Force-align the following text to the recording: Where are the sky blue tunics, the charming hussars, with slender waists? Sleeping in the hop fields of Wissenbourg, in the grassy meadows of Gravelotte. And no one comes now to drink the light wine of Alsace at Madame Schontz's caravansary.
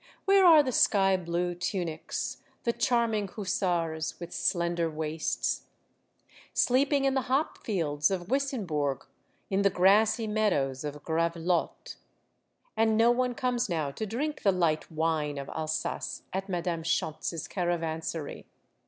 Where 0.25 0.45
are 0.47 0.63
the 0.63 0.71
sky 0.71 1.15
blue 1.15 1.53
tunics, 1.53 2.41
the 2.63 2.73
charming 2.73 3.27
hussars, 3.27 4.19
with 4.19 4.33
slender 4.33 4.89
waists? 4.89 5.67
Sleeping 6.55 7.05
in 7.05 7.13
the 7.13 7.29
hop 7.29 7.59
fields 7.63 8.09
of 8.09 8.27
Wissenbourg, 8.31 9.05
in 9.51 9.61
the 9.61 9.69
grassy 9.69 10.25
meadows 10.25 10.83
of 10.83 11.03
Gravelotte. 11.03 11.97
And 12.75 12.97
no 12.97 13.11
one 13.11 13.35
comes 13.35 13.69
now 13.69 13.91
to 13.91 14.07
drink 14.07 14.41
the 14.41 14.51
light 14.51 14.91
wine 14.91 15.37
of 15.37 15.49
Alsace 15.49 16.23
at 16.33 16.49
Madame 16.49 16.81
Schontz's 16.81 17.47
caravansary. 17.47 18.47